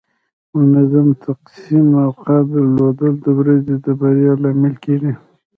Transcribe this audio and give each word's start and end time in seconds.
منظم 0.59 1.07
تقسیم 1.25 1.87
اوقات 2.05 2.43
درلودل 2.53 3.13
د 3.25 3.27
ورځې 3.39 3.75
د 3.85 3.87
بریا 3.99 4.33
لامل 4.43 4.75
کیږي. 4.83 5.13